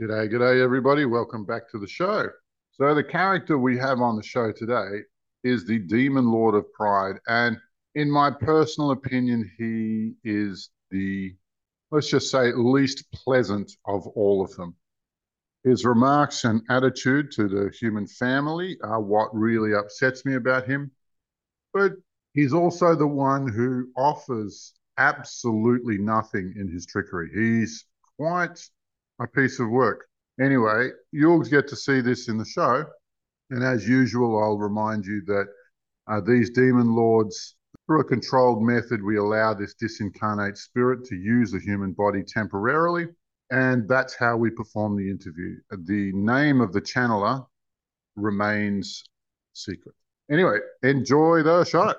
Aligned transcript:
G'day, 0.00 0.32
g'day, 0.32 0.62
everybody. 0.62 1.04
Welcome 1.04 1.44
back 1.44 1.68
to 1.68 1.78
the 1.78 1.86
show. 1.86 2.26
So, 2.72 2.94
the 2.94 3.04
character 3.04 3.58
we 3.58 3.76
have 3.76 4.00
on 4.00 4.16
the 4.16 4.22
show 4.22 4.50
today 4.50 5.02
is 5.44 5.66
the 5.66 5.78
Demon 5.78 6.32
Lord 6.32 6.54
of 6.54 6.72
Pride. 6.72 7.16
And 7.28 7.58
in 7.94 8.10
my 8.10 8.30
personal 8.30 8.92
opinion, 8.92 9.50
he 9.58 10.14
is 10.24 10.70
the, 10.90 11.34
let's 11.90 12.08
just 12.08 12.30
say, 12.30 12.50
least 12.50 13.12
pleasant 13.12 13.72
of 13.84 14.06
all 14.06 14.42
of 14.42 14.56
them. 14.56 14.74
His 15.64 15.84
remarks 15.84 16.44
and 16.44 16.62
attitude 16.70 17.30
to 17.32 17.46
the 17.46 17.70
human 17.78 18.06
family 18.06 18.78
are 18.82 19.02
what 19.02 19.28
really 19.34 19.74
upsets 19.74 20.24
me 20.24 20.36
about 20.36 20.66
him. 20.66 20.92
But 21.74 21.92
he's 22.32 22.54
also 22.54 22.94
the 22.94 23.06
one 23.06 23.46
who 23.46 23.90
offers 23.98 24.72
absolutely 24.96 25.98
nothing 25.98 26.54
in 26.56 26.72
his 26.72 26.86
trickery. 26.86 27.30
He's 27.34 27.84
quite 28.16 28.66
a 29.20 29.26
piece 29.26 29.60
of 29.60 29.68
work. 29.68 30.06
Anyway, 30.40 30.90
you'll 31.12 31.42
get 31.42 31.68
to 31.68 31.76
see 31.76 32.00
this 32.00 32.28
in 32.28 32.38
the 32.38 32.44
show. 32.44 32.84
And 33.50 33.62
as 33.62 33.86
usual, 33.86 34.42
I'll 34.42 34.58
remind 34.58 35.04
you 35.04 35.22
that 35.26 35.46
uh, 36.08 36.20
these 36.20 36.50
demon 36.50 36.94
lords, 36.94 37.56
through 37.86 38.00
a 38.00 38.04
controlled 38.04 38.62
method, 38.62 39.02
we 39.02 39.18
allow 39.18 39.54
this 39.54 39.74
disincarnate 39.74 40.56
spirit 40.56 41.04
to 41.06 41.16
use 41.16 41.52
the 41.52 41.60
human 41.60 41.92
body 41.92 42.22
temporarily. 42.22 43.06
And 43.50 43.88
that's 43.88 44.14
how 44.14 44.36
we 44.36 44.50
perform 44.50 44.96
the 44.96 45.10
interview. 45.10 45.56
The 45.70 46.12
name 46.14 46.60
of 46.60 46.72
the 46.72 46.80
channeler 46.80 47.44
remains 48.16 49.04
secret. 49.52 49.94
Anyway, 50.30 50.58
enjoy 50.82 51.42
the 51.42 51.64
show. 51.64 51.92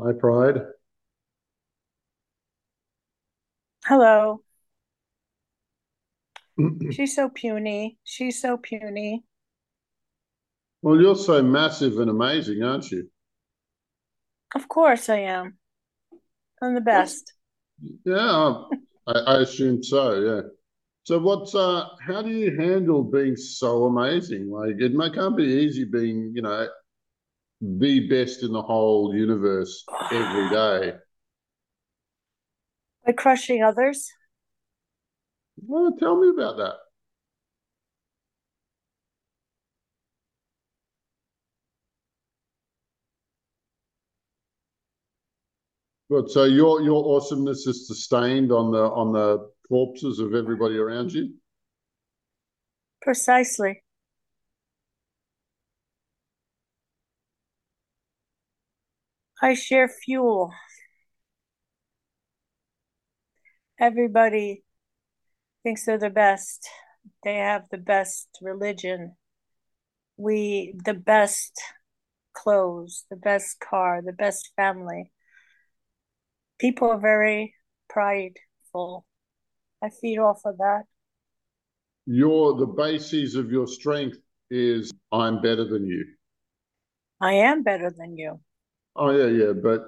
Hi, 0.00 0.12
Pride. 0.12 0.60
Hello. 3.84 4.42
She's 6.92 7.16
so 7.16 7.28
puny. 7.28 7.98
She's 8.04 8.40
so 8.40 8.58
puny. 8.58 9.24
Well, 10.82 11.00
you're 11.00 11.16
so 11.16 11.42
massive 11.42 11.98
and 11.98 12.10
amazing, 12.10 12.62
aren't 12.62 12.92
you? 12.92 13.08
Of 14.54 14.68
course 14.68 15.08
I 15.08 15.18
am. 15.18 15.58
I'm 16.62 16.74
the 16.74 16.80
best. 16.80 17.32
Yeah, 18.04 18.62
I, 19.08 19.12
I 19.18 19.40
assume 19.40 19.82
so. 19.82 20.20
Yeah. 20.20 20.40
So, 21.02 21.18
what's 21.18 21.56
uh? 21.56 21.88
How 22.06 22.22
do 22.22 22.30
you 22.30 22.56
handle 22.56 23.02
being 23.02 23.34
so 23.34 23.86
amazing? 23.86 24.48
Like, 24.48 24.76
it 24.78 24.92
can't 25.12 25.36
be 25.36 25.44
easy 25.44 25.84
being, 25.84 26.32
you 26.36 26.42
know, 26.42 26.68
the 27.60 28.08
best 28.08 28.42
in 28.42 28.52
the 28.52 28.62
whole 28.62 29.14
universe 29.14 29.84
every 30.12 30.48
day. 30.50 30.94
By 33.04 33.12
crushing 33.12 33.62
others. 33.62 34.10
Well, 35.66 35.96
tell 35.98 36.20
me 36.20 36.28
about 36.28 36.56
that. 36.58 36.74
But 46.10 46.30
so 46.30 46.44
your 46.44 46.80
your 46.80 47.16
awesomeness 47.16 47.66
is 47.66 47.86
sustained 47.86 48.50
on 48.50 48.70
the 48.70 48.82
on 48.82 49.12
the 49.12 49.50
corpses 49.68 50.20
of 50.20 50.34
everybody 50.34 50.78
around 50.78 51.12
you. 51.12 51.34
Precisely. 53.02 53.82
I 59.40 59.54
share 59.54 59.88
fuel. 59.88 60.52
Everybody 63.78 64.64
thinks 65.62 65.86
they're 65.86 65.98
the 65.98 66.10
best. 66.10 66.68
They 67.22 67.36
have 67.36 67.62
the 67.70 67.78
best 67.78 68.28
religion. 68.42 69.16
We, 70.16 70.74
the 70.84 70.94
best 70.94 71.60
clothes, 72.32 73.04
the 73.10 73.16
best 73.16 73.60
car, 73.60 74.02
the 74.04 74.12
best 74.12 74.50
family. 74.56 75.12
People 76.58 76.90
are 76.90 76.98
very 76.98 77.54
prideful. 77.88 79.06
I 79.82 79.90
feed 79.90 80.18
off 80.18 80.40
of 80.44 80.58
that. 80.58 80.82
Your 82.06 82.56
the 82.56 82.66
basis 82.66 83.36
of 83.36 83.52
your 83.52 83.68
strength 83.68 84.18
is 84.50 84.90
I'm 85.12 85.40
better 85.40 85.64
than 85.64 85.86
you. 85.86 86.06
I 87.20 87.34
am 87.34 87.62
better 87.62 87.92
than 87.96 88.16
you. 88.16 88.40
Oh 88.98 89.10
yeah, 89.10 89.46
yeah, 89.46 89.52
but 89.52 89.84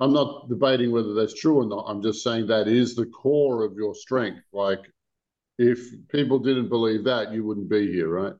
I'm 0.00 0.12
not 0.12 0.48
debating 0.48 0.90
whether 0.90 1.14
that's 1.14 1.34
true 1.34 1.56
or 1.56 1.66
not. 1.66 1.84
I'm 1.88 2.02
just 2.02 2.22
saying 2.22 2.48
that 2.48 2.68
is 2.68 2.94
the 2.94 3.06
core 3.06 3.64
of 3.64 3.74
your 3.76 3.94
strength. 3.94 4.42
Like, 4.52 4.80
if 5.58 5.80
people 6.08 6.38
didn't 6.38 6.68
believe 6.68 7.04
that, 7.04 7.32
you 7.32 7.44
wouldn't 7.44 7.68
be 7.68 7.90
here, 7.92 8.08
right? 8.08 8.34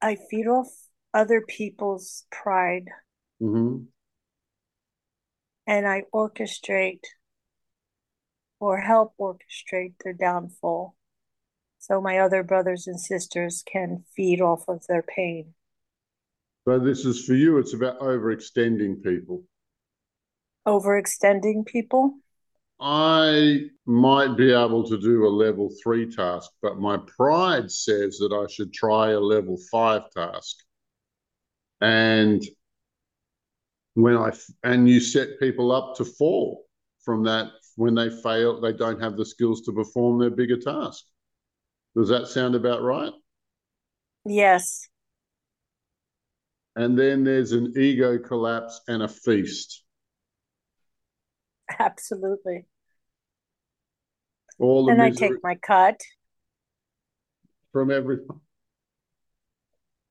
I 0.00 0.16
feed 0.30 0.46
off 0.46 0.68
other 1.12 1.40
people's 1.40 2.24
pride. 2.30 2.88
Mm-hmm. 3.42 3.84
And 5.66 5.88
I 5.88 6.04
orchestrate 6.14 7.02
or 8.60 8.80
help 8.80 9.14
orchestrate 9.20 9.94
their 10.04 10.12
downfall 10.12 10.94
so 11.78 12.00
my 12.00 12.18
other 12.18 12.42
brothers 12.42 12.88
and 12.88 13.00
sisters 13.00 13.62
can 13.64 14.04
feed 14.16 14.40
off 14.40 14.64
of 14.66 14.84
their 14.88 15.02
pain. 15.02 15.54
So 16.66 16.80
this 16.80 17.04
is 17.04 17.24
for 17.24 17.34
you, 17.34 17.58
it's 17.58 17.74
about 17.74 18.00
overextending 18.00 19.00
people. 19.00 19.44
Overextending 20.66 21.64
people? 21.64 22.14
I 22.80 23.68
might 23.86 24.36
be 24.36 24.52
able 24.52 24.84
to 24.88 24.98
do 24.98 25.26
a 25.26 25.28
level 25.28 25.72
three 25.80 26.10
task, 26.10 26.50
but 26.60 26.80
my 26.80 26.98
pride 27.16 27.70
says 27.70 28.18
that 28.18 28.32
I 28.32 28.52
should 28.52 28.72
try 28.72 29.10
a 29.10 29.20
level 29.20 29.56
five 29.70 30.10
task. 30.10 30.56
And 31.80 32.42
when 33.94 34.16
I 34.16 34.32
and 34.64 34.88
you 34.88 34.98
set 34.98 35.38
people 35.38 35.70
up 35.70 35.96
to 35.98 36.04
fall 36.04 36.66
from 37.04 37.22
that 37.24 37.52
when 37.76 37.94
they 37.94 38.10
fail, 38.10 38.60
they 38.60 38.72
don't 38.72 39.00
have 39.00 39.16
the 39.16 39.24
skills 39.24 39.62
to 39.62 39.72
perform 39.72 40.18
their 40.18 40.30
bigger 40.30 40.58
task. 40.58 41.04
Does 41.94 42.08
that 42.08 42.26
sound 42.26 42.56
about 42.56 42.82
right? 42.82 43.12
Yes. 44.24 44.88
And 46.76 46.98
then 46.98 47.24
there's 47.24 47.52
an 47.52 47.72
ego 47.76 48.18
collapse 48.18 48.82
and 48.86 49.02
a 49.02 49.08
feast. 49.08 49.82
Absolutely. 51.78 52.66
All 54.58 54.86
the 54.86 54.92
and 54.92 55.02
I 55.02 55.10
take 55.10 55.42
my 55.42 55.54
cut 55.56 56.00
from 57.72 57.90
everyone. 57.90 58.40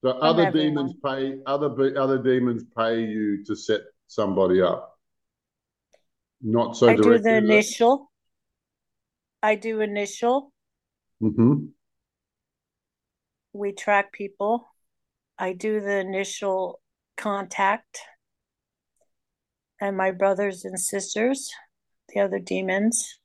So 0.03 0.12
from 0.12 0.22
other 0.22 0.48
everyone. 0.48 0.74
demons 0.74 0.94
pay 1.03 1.38
other 1.46 1.98
other 2.00 2.18
demons 2.18 2.64
pay 2.78 3.02
you 3.02 3.44
to 3.46 3.56
set 3.56 3.82
somebody 4.08 4.62
up. 4.62 4.97
Not 6.42 6.76
so. 6.78 6.90
I 6.90 6.96
do 6.96 7.18
the 7.18 7.38
initial. 7.38 8.12
I 9.42 9.56
do 9.56 9.82
initial. 9.82 10.52
Mm-hmm. 11.22 11.66
We 13.53 13.72
track 13.72 14.12
people. 14.12 14.68
I 15.38 15.53
do 15.53 15.81
the 15.81 16.00
initial 16.00 16.81
contact, 17.18 18.00
and 19.81 19.97
my 19.97 20.12
brothers 20.12 20.63
and 20.63 20.79
sisters, 20.79 21.51
the 22.09 22.22
other 22.22 22.40
demons, 22.40 23.19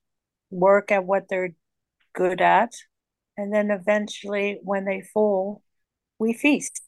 work 0.51 0.91
at 0.91 1.05
what 1.05 1.29
they're 1.29 1.55
good 2.13 2.41
at. 2.41 2.73
And 3.37 3.53
then 3.53 3.71
eventually, 3.71 4.59
when 4.63 4.85
they 4.85 5.03
fall, 5.15 5.63
we 6.19 6.33
feast. 6.33 6.83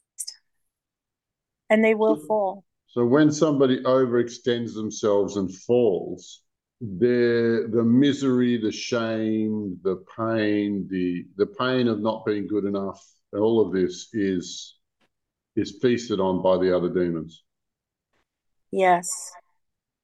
And 1.69 1.83
they 1.83 1.95
will 1.95 2.17
fall. 2.27 2.65
So 2.87 3.05
when 3.05 3.31
somebody 3.31 3.81
overextends 3.81 4.75
themselves 4.75 5.37
and 5.37 5.51
falls, 5.51 6.41
the 6.79 7.69
the 7.71 7.83
misery, 7.83 8.57
the 8.57 8.71
shame, 8.71 9.79
the 9.83 10.03
pain, 10.15 10.87
the 10.89 11.25
the 11.37 11.47
pain 11.47 11.87
of 11.87 12.01
not 12.01 12.25
being 12.25 12.45
good 12.45 12.65
enough, 12.65 13.01
all 13.33 13.65
of 13.65 13.73
this 13.73 14.09
is 14.13 14.75
is 15.55 15.77
feasted 15.81 16.19
on 16.19 16.41
by 16.41 16.57
the 16.57 16.75
other 16.75 16.89
demons. 16.89 17.43
Yes. 18.71 19.31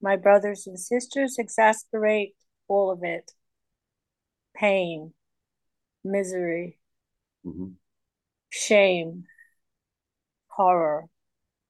My 0.01 0.16
brothers 0.16 0.68
and 0.68 0.80
sisters 0.80 1.36
exasperate 1.38 2.36
all 2.68 2.92
of 2.92 3.00
it 3.04 3.31
pain, 4.56 5.13
misery, 6.04 6.78
mm-hmm. 7.46 7.69
shame, 8.50 9.24
horror. 10.48 11.06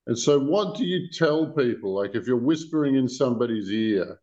And 0.08 0.18
so, 0.18 0.40
what 0.40 0.76
do 0.76 0.86
you 0.86 1.10
tell 1.12 1.52
people? 1.54 1.94
Like, 1.94 2.16
if 2.16 2.26
you're 2.26 2.38
whispering 2.38 2.96
in 2.96 3.08
somebody's 3.08 3.70
ear 3.70 4.20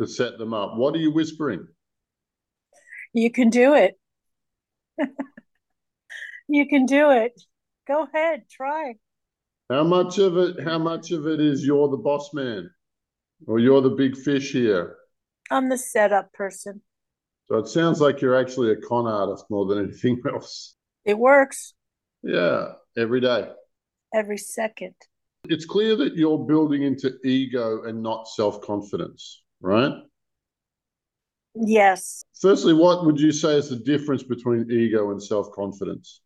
to 0.00 0.06
set 0.06 0.38
them 0.38 0.52
up, 0.52 0.76
what 0.76 0.94
are 0.94 0.98
you 0.98 1.10
whispering? 1.10 1.66
You 3.14 3.30
can 3.30 3.48
do 3.48 3.74
it. 3.74 3.98
you 6.48 6.68
can 6.68 6.84
do 6.84 7.10
it. 7.10 7.32
Go 7.86 8.04
ahead, 8.04 8.44
try. 8.50 8.94
How 9.70 9.84
much 9.84 10.18
of 10.18 10.36
it? 10.36 10.62
How 10.62 10.78
much 10.78 11.10
of 11.10 11.26
it 11.26 11.40
is 11.40 11.64
you're 11.64 11.88
the 11.88 11.96
boss 11.96 12.32
man? 12.34 12.70
or 13.46 13.58
you're 13.58 13.82
the 13.82 13.90
big 13.90 14.16
fish 14.16 14.52
here. 14.52 14.96
I'm 15.50 15.68
the 15.68 15.76
setup 15.76 16.32
person. 16.32 16.80
So 17.48 17.58
it 17.58 17.68
sounds 17.68 18.00
like 18.00 18.22
you're 18.22 18.34
actually 18.34 18.72
a 18.72 18.76
con 18.76 19.06
artist 19.06 19.44
more 19.50 19.66
than 19.66 19.84
anything 19.84 20.22
else. 20.32 20.74
It 21.04 21.18
works 21.18 21.74
Yeah, 22.22 22.72
every 22.96 23.20
day. 23.20 23.50
every 24.14 24.38
second. 24.38 24.94
It's 25.50 25.66
clear 25.66 25.96
that 25.96 26.16
you're 26.16 26.38
building 26.46 26.82
into 26.82 27.18
ego 27.24 27.82
and 27.84 28.02
not 28.02 28.26
self 28.26 28.62
confidence, 28.62 29.42
right? 29.60 29.92
Yes. 31.54 32.24
Firstly, 32.40 32.72
what 32.72 33.04
would 33.04 33.20
you 33.20 33.32
say 33.32 33.56
is 33.58 33.68
the 33.68 33.76
difference 33.76 34.22
between 34.22 34.70
ego 34.70 35.10
and 35.10 35.22
self 35.22 35.52
confidence? 35.52 36.22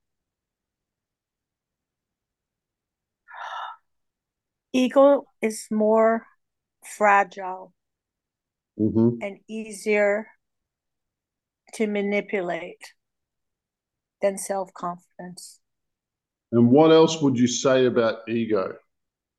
Ego 4.72 5.26
is 5.42 5.66
more 5.70 6.26
fragile 6.84 7.72
hmm 8.78 9.10
and 9.20 9.38
easier 9.48 10.26
to 11.74 11.86
manipulate 11.86 12.94
than 14.22 14.38
self 14.38 14.72
confidence. 14.74 15.60
And 16.52 16.70
what 16.70 16.90
else 16.90 17.20
would 17.22 17.38
you 17.38 17.46
say 17.46 17.86
about 17.86 18.28
ego? 18.28 18.74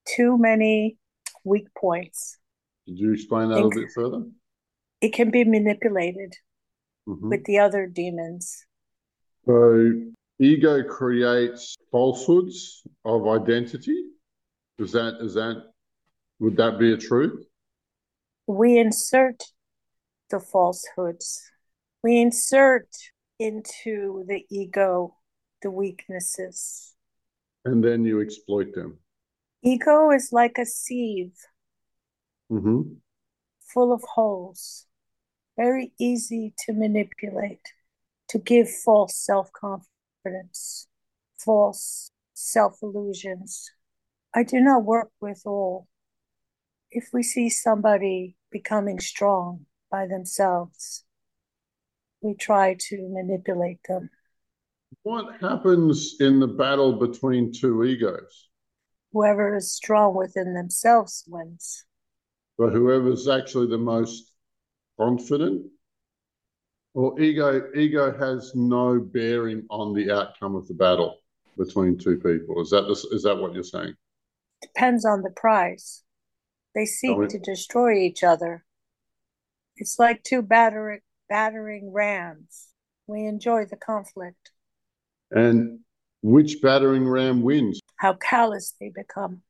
Too 0.05 0.37
many 0.37 0.97
weak 1.43 1.67
points. 1.75 2.37
Could 2.85 2.99
you 2.99 3.13
explain 3.13 3.49
that 3.49 3.57
a 3.57 3.61
Think- 3.61 3.75
bit 3.75 3.89
further? 3.95 4.23
It 5.01 5.13
can 5.13 5.31
be 5.31 5.43
manipulated 5.43 6.35
Mhm. 7.07 7.29
with 7.29 7.43
the 7.45 7.57
other 7.57 7.87
demons. 7.87 8.65
So, 9.45 10.11
ego 10.39 10.83
creates 10.83 11.75
falsehoods 11.91 12.85
of 13.03 13.27
identity. 13.27 14.10
Is 14.81 14.93
that 14.93 15.17
is 15.21 15.35
that 15.35 15.73
would 16.39 16.57
that 16.57 16.79
be 16.79 16.91
a 16.91 16.97
truth? 16.97 17.45
We 18.47 18.79
insert 18.79 19.43
the 20.31 20.39
falsehoods, 20.39 21.39
we 22.01 22.19
insert 22.19 22.87
into 23.37 24.25
the 24.27 24.43
ego 24.49 25.15
the 25.61 25.69
weaknesses. 25.69 26.95
And 27.63 27.83
then 27.83 28.03
you 28.05 28.21
exploit 28.21 28.73
them. 28.73 28.97
Ego 29.61 30.09
is 30.09 30.29
like 30.31 30.57
a 30.57 30.65
sieve 30.65 31.37
hmm 32.49 32.81
full 33.71 33.93
of 33.93 34.01
holes, 34.15 34.87
very 35.55 35.93
easy 35.99 36.53
to 36.65 36.73
manipulate, 36.73 37.73
to 38.29 38.39
give 38.39 38.67
false 38.67 39.15
self 39.15 39.51
confidence, 39.53 40.87
false 41.37 42.09
self 42.33 42.79
illusions. 42.81 43.69
I 44.33 44.43
do 44.43 44.61
not 44.61 44.85
work 44.85 45.09
with 45.19 45.41
all. 45.45 45.87
If 46.89 47.09
we 47.13 47.23
see 47.23 47.49
somebody 47.49 48.35
becoming 48.49 48.99
strong 48.99 49.65
by 49.89 50.07
themselves, 50.07 51.03
we 52.21 52.35
try 52.35 52.77
to 52.79 53.09
manipulate 53.09 53.79
them. 53.87 54.09
What 55.03 55.41
happens 55.41 56.15
in 56.19 56.39
the 56.39 56.47
battle 56.47 56.93
between 56.93 57.51
two 57.51 57.83
egos? 57.83 58.49
Whoever 59.13 59.55
is 59.57 59.73
strong 59.73 60.15
within 60.15 60.53
themselves 60.53 61.25
wins. 61.27 61.85
But 62.57 62.71
whoever's 62.71 63.27
actually 63.27 63.67
the 63.67 63.77
most 63.77 64.31
confident, 64.97 65.65
or 66.93 67.19
ego 67.19 67.69
ego 67.75 68.17
has 68.17 68.53
no 68.53 68.99
bearing 68.99 69.65
on 69.69 69.93
the 69.93 70.11
outcome 70.11 70.55
of 70.55 70.67
the 70.67 70.73
battle 70.73 71.17
between 71.57 71.97
two 71.97 72.17
people. 72.17 72.61
Is 72.61 72.69
that 72.69 72.83
the, 72.83 73.15
is 73.15 73.23
that 73.23 73.37
what 73.37 73.53
you're 73.53 73.63
saying? 73.63 73.95
Depends 74.61 75.05
on 75.05 75.21
the 75.21 75.31
prize. 75.31 76.03
They 76.75 76.85
seek 76.85 77.17
me- 77.17 77.27
to 77.27 77.39
destroy 77.39 77.93
each 77.95 78.23
other. 78.23 78.65
It's 79.75 79.97
like 79.97 80.23
two 80.23 80.41
battering, 80.41 81.01
battering 81.27 81.91
rams. 81.91 82.69
We 83.07 83.25
enjoy 83.25 83.65
the 83.65 83.77
conflict, 83.77 84.51
And 85.31 85.79
which 86.21 86.61
battering 86.61 87.07
ram 87.07 87.41
wins? 87.41 87.79
how 87.97 88.13
callous 88.13 88.73
they 88.79 88.89
become, 88.89 89.43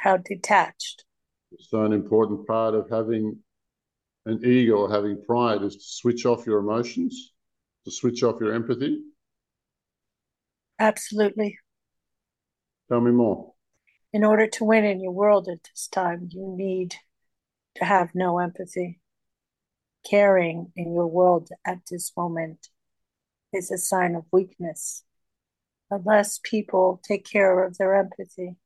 how 0.00 0.16
detached. 0.16 1.04
So 1.60 1.84
an 1.84 1.92
important 1.92 2.46
part 2.46 2.74
of 2.74 2.88
having 2.90 3.38
an 4.26 4.44
ego 4.44 4.78
or 4.78 4.90
having 4.90 5.22
pride 5.24 5.62
is 5.62 5.76
to 5.76 5.82
switch 5.82 6.26
off 6.26 6.46
your 6.46 6.58
emotions, 6.58 7.32
to 7.84 7.90
switch 7.90 8.22
off 8.22 8.40
your 8.40 8.52
empathy. 8.52 9.00
Absolutely. 10.78 11.58
Tell 12.88 13.00
me 13.00 13.10
more. 13.12 13.54
In 14.12 14.24
order 14.24 14.46
to 14.46 14.64
win 14.64 14.84
in 14.84 15.00
your 15.00 15.12
world 15.12 15.48
at 15.48 15.64
this 15.64 15.88
time, 15.88 16.28
you 16.32 16.54
need 16.56 16.94
to 17.76 17.84
have 17.84 18.14
no 18.14 18.38
empathy. 18.38 19.00
Caring 20.08 20.72
in 20.76 20.94
your 20.94 21.06
world 21.06 21.50
at 21.66 21.80
this 21.90 22.12
moment 22.16 22.68
is 23.52 23.70
a 23.70 23.78
sign 23.78 24.14
of 24.14 24.24
weakness. 24.32 25.02
Unless 25.90 26.40
people 26.42 27.00
take 27.06 27.24
care 27.24 27.64
of 27.64 27.76
their 27.78 27.94
empathy, 27.94 28.56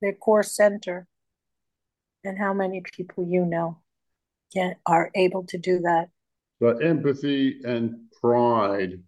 their 0.00 0.12
core 0.12 0.42
center, 0.42 1.06
and 2.24 2.38
how 2.38 2.52
many 2.52 2.82
people 2.96 3.26
you 3.26 3.44
know 3.44 3.78
can, 4.52 4.76
are 4.86 5.10
able 5.14 5.44
to 5.46 5.58
do 5.58 5.80
that. 5.80 6.08
So 6.60 6.76
empathy 6.78 7.60
and 7.64 8.10
pride 8.20 9.02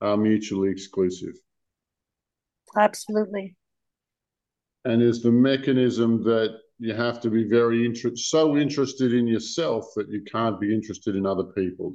are 0.00 0.16
mutually 0.16 0.70
exclusive. 0.70 1.34
Absolutely. 2.76 3.56
And 4.84 5.02
is 5.02 5.22
the 5.22 5.30
mechanism 5.30 6.22
that 6.24 6.58
you 6.78 6.94
have 6.94 7.20
to 7.20 7.30
be 7.30 7.44
very 7.48 7.86
inter- 7.86 8.16
so 8.16 8.56
interested 8.56 9.12
in 9.12 9.26
yourself 9.26 9.86
that 9.94 10.08
you 10.08 10.22
can't 10.24 10.60
be 10.60 10.74
interested 10.74 11.14
in 11.14 11.26
other 11.26 11.44
people. 11.44 11.94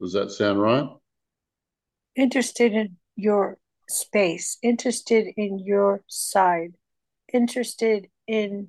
Does 0.00 0.12
that 0.12 0.30
sound 0.30 0.60
right? 0.60 0.86
Interested 2.14 2.72
in 2.72 2.96
your 3.16 3.58
space, 3.88 4.58
interested 4.62 5.26
in 5.36 5.58
your 5.58 6.02
side, 6.06 6.74
interested 7.32 8.08
in 8.26 8.68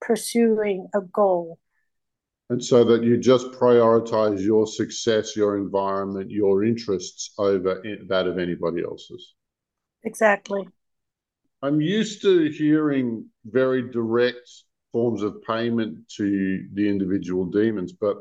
pursuing 0.00 0.88
a 0.94 1.00
goal. 1.00 1.58
And 2.48 2.64
so 2.64 2.84
that 2.84 3.02
you 3.02 3.16
just 3.16 3.52
prioritize 3.52 4.40
your 4.40 4.66
success, 4.66 5.36
your 5.36 5.56
environment, 5.56 6.30
your 6.30 6.64
interests 6.64 7.32
over 7.38 7.82
that 8.08 8.26
of 8.26 8.38
anybody 8.38 8.82
else's. 8.82 9.34
Exactly. 10.04 10.66
I'm 11.62 11.80
used 11.80 12.22
to 12.22 12.50
hearing 12.50 13.26
very 13.44 13.90
direct 13.90 14.48
forms 14.92 15.22
of 15.22 15.42
payment 15.42 16.08
to 16.16 16.66
the 16.72 16.88
individual 16.88 17.44
demons, 17.44 17.92
but 17.92 18.16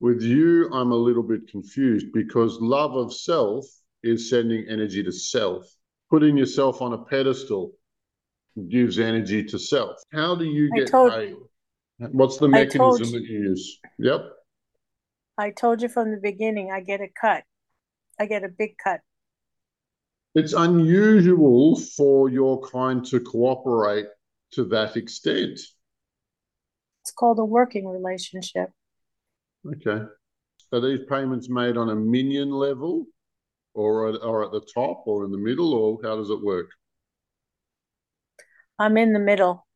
with 0.00 0.22
you, 0.22 0.70
I'm 0.72 0.92
a 0.92 0.96
little 0.96 1.22
bit 1.22 1.48
confused 1.50 2.06
because 2.12 2.58
love 2.60 2.94
of 2.94 3.12
self 3.12 3.66
is 4.02 4.30
sending 4.30 4.66
energy 4.68 5.02
to 5.02 5.12
self. 5.12 5.66
Putting 6.08 6.36
yourself 6.36 6.80
on 6.80 6.92
a 6.92 6.98
pedestal 6.98 7.72
gives 8.70 8.98
energy 8.98 9.44
to 9.44 9.58
self. 9.58 9.96
How 10.12 10.34
do 10.34 10.44
you 10.44 10.70
get 10.72 10.90
paid? 10.90 11.36
What's 11.98 12.38
the 12.38 12.48
mechanism 12.48 13.10
that 13.12 13.24
you 13.28 13.38
use? 13.50 13.80
Yep. 13.98 14.20
I 15.36 15.50
told 15.50 15.82
you 15.82 15.88
from 15.88 16.10
the 16.10 16.16
beginning, 16.16 16.70
I 16.72 16.80
get 16.80 17.00
a 17.00 17.08
cut. 17.08 17.44
I 18.18 18.26
get 18.26 18.44
a 18.44 18.48
big 18.48 18.78
cut. 18.82 19.00
It's 20.38 20.52
unusual 20.52 21.74
for 21.74 22.28
your 22.28 22.60
kind 22.60 23.04
to 23.06 23.18
cooperate 23.18 24.06
to 24.52 24.64
that 24.66 24.96
extent. 24.96 25.58
It's 27.02 27.10
called 27.10 27.40
a 27.40 27.44
working 27.44 27.88
relationship. 27.88 28.70
Okay. 29.66 30.04
Are 30.72 30.80
these 30.80 31.00
payments 31.08 31.48
made 31.48 31.76
on 31.76 31.90
a 31.90 31.96
minion 31.96 32.50
level 32.50 33.06
or 33.74 34.10
at, 34.10 34.22
or 34.22 34.44
at 34.44 34.52
the 34.52 34.64
top 34.72 35.02
or 35.08 35.24
in 35.24 35.32
the 35.32 35.38
middle 35.38 35.74
or 35.74 35.98
how 36.04 36.14
does 36.14 36.30
it 36.30 36.40
work? 36.40 36.70
I'm 38.78 38.96
in 38.96 39.12
the 39.12 39.18
middle. 39.18 39.66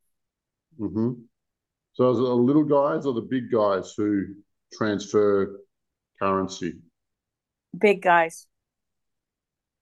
Mm-hmm. 0.78 1.22
So 1.94 2.10
is 2.12 2.18
it 2.18 2.22
the 2.22 2.34
little 2.34 2.62
guys 2.62 3.04
or 3.04 3.14
the 3.14 3.22
big 3.28 3.50
guys 3.50 3.94
who 3.96 4.26
transfer 4.72 5.58
currency? 6.20 6.74
Big 7.76 8.00
guys. 8.00 8.46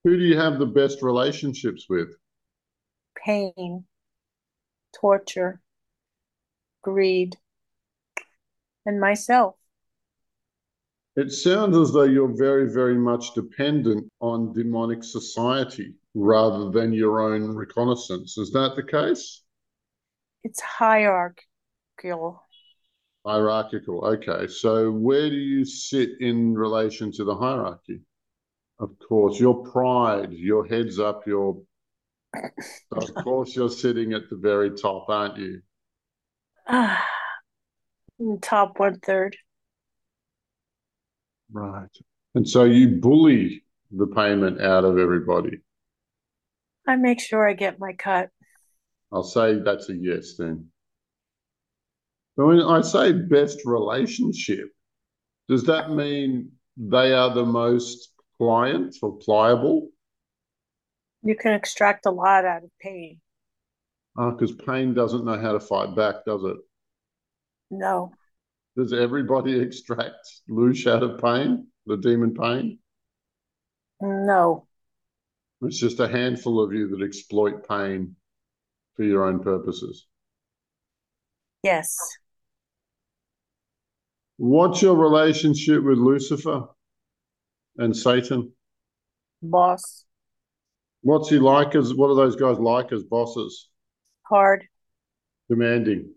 Who 0.04 0.16
do 0.16 0.25
you 0.25 0.38
have 0.38 0.59
the 0.59 0.66
best 0.66 1.02
relationships 1.02 1.87
with? 1.88 2.09
Pain, 3.23 3.85
torture, 4.99 5.61
greed, 6.83 7.37
and 8.87 8.99
myself. 8.99 9.57
It 11.16 11.33
sounds 11.33 11.76
as 11.76 11.92
though 11.92 12.04
you're 12.04 12.35
very, 12.35 12.73
very 12.73 12.95
much 12.97 13.35
dependent 13.35 14.11
on 14.21 14.54
demonic 14.54 15.04
society 15.04 15.95
rather 16.14 16.71
than 16.71 16.95
your 16.95 17.21
own 17.21 17.54
reconnaissance. 17.54 18.38
Is 18.38 18.52
that 18.52 18.76
the 18.76 18.83
case? 18.83 19.42
It's 20.45 20.61
hierarchical. 20.61 22.42
Hierarchical. 23.26 24.02
Okay. 24.04 24.47
So 24.47 24.90
where 24.90 25.28
do 25.28 25.37
you 25.37 25.64
sit 25.66 26.11
in 26.21 26.54
relation 26.54 27.12
to 27.12 27.25
the 27.25 27.35
hierarchy? 27.35 28.00
Of 28.80 28.99
course, 29.06 29.38
your 29.38 29.62
pride, 29.62 30.32
your 30.32 30.66
heads 30.66 30.99
up, 30.99 31.26
your. 31.26 31.62
Of 32.92 33.14
course, 33.25 33.54
you're 33.54 33.68
sitting 33.68 34.14
at 34.14 34.30
the 34.30 34.37
very 34.37 34.70
top, 34.70 35.08
aren't 35.08 35.37
you? 35.37 35.60
Ah, 36.72 37.04
Top 38.42 38.78
one 38.78 38.99
third. 39.00 39.37
Right. 41.52 41.88
And 42.34 42.49
so 42.49 42.64
you 42.64 43.00
bully 43.00 43.64
the 43.90 44.06
payment 44.06 44.60
out 44.60 44.84
of 44.84 44.99
everybody. 44.99 45.58
I 46.87 46.96
make 46.96 47.20
sure 47.20 47.49
I 47.49 47.54
get 47.54 47.80
my 47.80 47.92
cut. 47.94 48.28
I'll 49.12 49.25
say 49.25 49.58
that's 49.58 49.88
a 49.88 49.94
yes 49.94 50.37
then. 50.38 50.66
So 52.37 52.46
when 52.46 52.60
I 52.60 52.82
say 52.82 53.12
best 53.12 53.60
relationship, 53.64 54.68
does 55.49 55.64
that 55.64 55.90
mean 55.90 56.52
they 56.76 57.12
are 57.12 57.34
the 57.34 57.44
most 57.44 58.09
pliant 58.40 58.97
or 59.02 59.18
pliable? 59.18 59.90
You 61.23 61.37
can 61.37 61.52
extract 61.52 62.06
a 62.06 62.11
lot 62.11 62.47
out 62.47 62.64
of 62.64 62.70
pain. 62.80 63.20
Ah, 64.16 64.30
because 64.30 64.52
uh, 64.52 64.64
pain 64.66 64.94
doesn't 64.94 65.26
know 65.26 65.38
how 65.38 65.52
to 65.52 65.61
fight 65.61 65.94
back, 65.94 66.25
does 66.25 66.42
it? 66.44 66.56
No. 67.70 68.12
Does 68.76 68.94
everybody 68.94 69.61
extract 69.61 70.40
loosh 70.49 70.90
out 70.90 71.02
of 71.02 71.20
pain, 71.20 71.66
the 71.85 71.99
demon 71.99 72.32
pain? 72.35 72.78
No. 74.00 74.66
It's 75.61 75.78
just 75.78 76.00
a 76.00 76.09
handful 76.09 76.64
of 76.64 76.73
you 76.73 76.88
that 76.88 77.04
exploit 77.04 77.68
pain 77.68 78.16
for 78.97 79.02
your 79.02 79.26
own 79.26 79.40
purposes. 79.40 80.06
Yes. 81.62 81.94
What's 84.38 84.80
your 84.80 84.97
relationship 84.97 85.85
with 85.85 85.99
Lucifer 85.99 86.68
and 87.76 87.96
Satan? 87.96 88.52
Boss. 89.42 90.04
What's 91.02 91.30
he 91.30 91.38
like 91.38 91.74
as 91.74 91.94
what 91.94 92.08
are 92.10 92.14
those 92.14 92.36
guys 92.36 92.58
like 92.58 92.92
as 92.92 93.02
bosses? 93.04 93.68
Hard. 94.22 94.64
Demanding. 95.48 96.12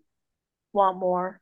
Want 0.74 1.00
more. 1.00 1.40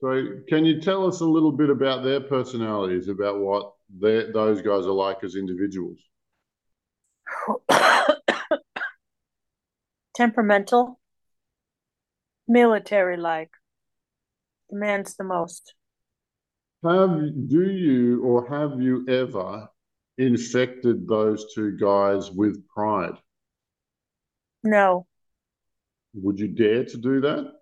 So 0.00 0.40
can 0.48 0.64
you 0.64 0.80
tell 0.80 1.06
us 1.06 1.20
a 1.20 1.24
little 1.24 1.52
bit 1.52 1.70
about 1.70 2.04
their 2.04 2.20
personalities, 2.20 3.08
about 3.08 3.38
what 3.38 3.72
those 3.88 4.60
guys 4.60 4.84
are 4.84 4.92
like 4.92 5.22
as 5.22 5.36
individuals? 5.36 5.98
Temperamental, 10.14 10.98
military 12.48 13.16
like, 13.16 13.50
demands 14.70 15.16
the 15.16 15.24
most. 15.24 15.74
Have 16.82 17.48
do 17.48 17.70
you 17.70 18.22
or 18.22 18.48
have 18.48 18.80
you 18.80 19.06
ever 19.08 19.68
infected 20.18 21.08
those 21.08 21.52
two 21.54 21.76
guys 21.76 22.30
with 22.30 22.66
pride? 22.68 23.16
No. 24.62 25.06
Would 26.14 26.38
you 26.38 26.48
dare 26.48 26.84
to 26.84 26.96
do 26.96 27.20
that? 27.22 27.52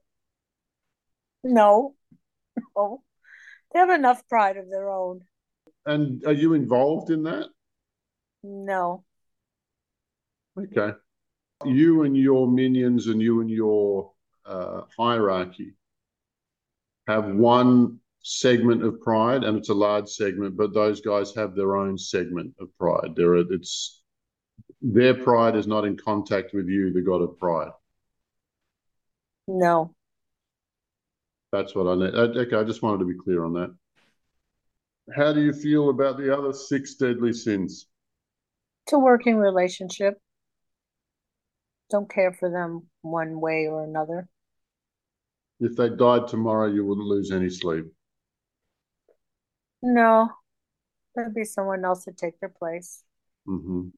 No. 1.43 1.95
Oh, 2.77 3.03
they 3.73 3.81
have 3.81 3.91
enough 3.91 4.27
pride 4.29 4.57
of 4.57 4.71
their 4.71 4.91
own. 4.91 5.21
And 5.87 6.25
are 6.27 6.33
you 6.33 6.55
involved 6.55 7.11
in 7.11 7.25
that? 7.25 7.49
No. 8.43 9.05
Okay. 10.59 10.93
You 11.65 12.03
and 12.03 12.17
your 12.17 12.47
minions 12.47 13.07
and 13.07 13.21
you 13.21 13.41
and 13.41 13.51
your 13.51 14.13
uh, 14.47 14.83
hierarchy 14.97 15.75
have 17.07 17.27
one 17.27 18.01
segment 18.25 18.83
of 18.83 19.01
pride, 19.03 19.45
and 19.45 19.57
it's 19.59 19.69
a 19.69 19.75
large 19.75 20.09
segment, 20.09 20.57
but 20.57 20.73
those 20.73 21.03
guys 21.03 21.35
have 21.35 21.55
their 21.55 21.77
own 21.77 21.99
segment 21.99 22.55
of 22.59 22.77
pride. 22.79 23.15
There, 23.15 23.35
it's 23.35 24.03
their 24.81 25.15
pride 25.15 25.57
is 25.57 25.67
not 25.67 25.85
in 25.85 25.97
contact 25.97 26.55
with 26.55 26.67
you, 26.67 26.91
the 26.93 27.03
god 27.03 27.21
of 27.21 27.39
pride. 27.39 27.71
No. 29.47 29.95
That's 31.53 31.75
what 31.75 31.87
I 31.87 31.95
need. 31.97 32.15
Uh, 32.15 32.41
okay, 32.41 32.57
I 32.57 32.65
just 32.65 32.83
wanted 32.83 33.01
to 33.01 33.05
be 33.05 33.19
clear 33.19 33.45
on 33.45 33.53
that. 33.55 33.75
How 35.15 35.35
do 35.35 35.43
you 35.43 35.53
feel 35.53 35.91
about 35.91 36.17
the 36.17 36.35
other 36.37 36.55
six 36.55 36.95
deadly 36.95 37.35
sins? 37.35 37.87
It's 38.87 38.95
a 38.95 38.99
working 38.99 39.37
relationship. 39.37 40.19
Don't 41.91 42.11
care 42.11 42.33
for 42.33 42.51
them 42.51 42.87
one 43.03 43.39
way 43.39 43.67
or 43.67 43.85
another. 43.85 44.29
If 45.61 45.77
they 45.77 45.91
died 45.91 46.27
tomorrow, 46.27 46.69
you 46.69 46.87
wouldn't 46.87 47.07
lose 47.07 47.31
any 47.31 47.51
sleep. 47.51 47.94
No, 49.87 50.31
there'd 51.15 51.35
be 51.35 51.45
someone 51.45 51.85
else 51.85 52.05
to 52.05 52.13
take 52.13 52.41
their 52.41 52.49
place. 52.49 53.03
Mm-hmm. 53.47 53.89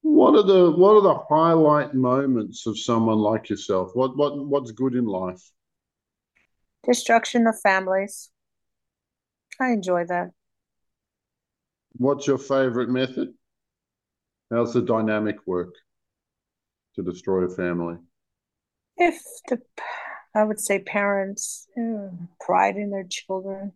What 0.00 0.34
are 0.34 0.42
the 0.42 0.70
what 0.70 0.94
are 0.94 1.02
the 1.02 1.18
highlight 1.28 1.94
moments 1.94 2.66
of 2.66 2.78
someone 2.78 3.18
like 3.18 3.50
yourself? 3.50 3.90
What 3.92 4.16
what 4.16 4.46
what's 4.46 4.72
good 4.72 4.94
in 4.94 5.04
life? 5.04 5.42
Destruction 6.84 7.46
of 7.46 7.60
families. 7.60 8.30
I 9.60 9.72
enjoy 9.72 10.06
that. 10.06 10.30
What's 11.92 12.26
your 12.26 12.38
favorite 12.38 12.88
method? 12.88 13.34
How's 14.50 14.72
the 14.72 14.80
dynamic 14.80 15.36
work 15.46 15.74
to 16.96 17.02
destroy 17.02 17.44
a 17.44 17.54
family? 17.54 17.96
If 18.96 19.20
the, 19.48 19.60
I 20.34 20.44
would 20.44 20.60
say 20.60 20.78
parents 20.78 21.68
pride 22.40 22.76
in 22.76 22.90
their 22.90 23.04
children, 23.04 23.72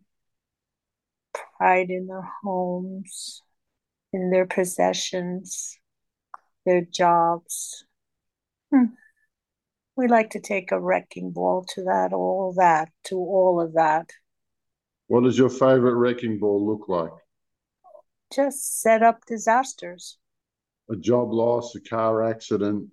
pride 1.33 1.89
in 1.89 2.07
their 2.07 2.27
homes, 2.43 3.41
in 4.13 4.31
their 4.31 4.45
possessions, 4.45 5.77
their 6.65 6.81
jobs. 6.81 7.85
Hmm. 8.71 8.93
We 9.95 10.07
like 10.07 10.31
to 10.31 10.39
take 10.39 10.71
a 10.71 10.79
wrecking 10.79 11.31
ball 11.31 11.65
to 11.73 11.83
that, 11.85 12.13
all 12.13 12.53
that, 12.57 12.89
to 13.05 13.15
all 13.15 13.59
of 13.59 13.73
that. 13.73 14.11
What 15.07 15.23
does 15.23 15.37
your 15.37 15.49
favorite 15.49 15.95
wrecking 15.95 16.37
ball 16.39 16.65
look 16.65 16.87
like? 16.87 17.11
Just 18.33 18.81
set 18.81 19.01
up 19.01 19.25
disasters. 19.25 20.17
A 20.89 20.95
job 20.95 21.31
loss, 21.31 21.75
a 21.75 21.81
car 21.81 22.23
accident. 22.23 22.89